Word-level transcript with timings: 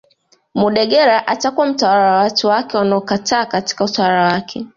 Mudegela 0.55 1.25
atakuwa 1.27 1.67
mtawala 1.67 2.11
wa 2.11 2.17
watu 2.17 2.47
wake 2.47 2.77
wanaokaa 2.77 3.45
katika 3.45 3.83
utawala 3.85 4.23
wake 4.33 4.65